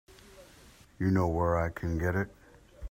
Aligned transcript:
You 0.97 1.11
know 1.11 1.27
where 1.27 1.59
I 1.59 1.69
can 1.69 1.99
get 1.99 2.15
it? 2.15 2.31